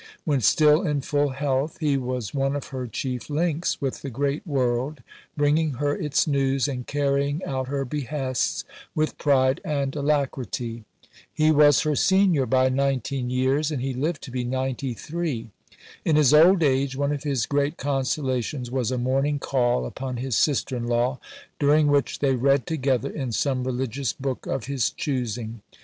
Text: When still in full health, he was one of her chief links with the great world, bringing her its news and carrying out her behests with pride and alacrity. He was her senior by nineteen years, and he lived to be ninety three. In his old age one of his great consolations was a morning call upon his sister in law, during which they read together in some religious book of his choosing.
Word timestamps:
When 0.25 0.41
still 0.41 0.81
in 0.81 1.01
full 1.01 1.29
health, 1.29 1.77
he 1.79 1.95
was 1.95 2.33
one 2.33 2.55
of 2.55 2.69
her 2.69 2.87
chief 2.87 3.29
links 3.29 3.79
with 3.79 4.01
the 4.01 4.09
great 4.09 4.47
world, 4.47 5.03
bringing 5.37 5.73
her 5.73 5.95
its 5.95 6.25
news 6.25 6.67
and 6.67 6.87
carrying 6.87 7.43
out 7.45 7.67
her 7.67 7.85
behests 7.85 8.63
with 8.95 9.15
pride 9.19 9.61
and 9.63 9.95
alacrity. 9.95 10.85
He 11.31 11.51
was 11.51 11.81
her 11.81 11.95
senior 11.95 12.47
by 12.47 12.67
nineteen 12.69 13.29
years, 13.29 13.69
and 13.69 13.79
he 13.79 13.93
lived 13.93 14.23
to 14.23 14.31
be 14.31 14.43
ninety 14.43 14.95
three. 14.95 15.51
In 16.03 16.15
his 16.15 16.33
old 16.33 16.63
age 16.63 16.95
one 16.95 17.11
of 17.11 17.21
his 17.21 17.45
great 17.45 17.77
consolations 17.77 18.71
was 18.71 18.89
a 18.89 18.97
morning 18.97 19.37
call 19.37 19.85
upon 19.85 20.17
his 20.17 20.35
sister 20.35 20.75
in 20.75 20.87
law, 20.87 21.19
during 21.59 21.85
which 21.85 22.17
they 22.17 22.33
read 22.33 22.65
together 22.65 23.11
in 23.11 23.31
some 23.31 23.63
religious 23.65 24.13
book 24.13 24.47
of 24.47 24.63
his 24.65 24.89
choosing. 24.89 25.61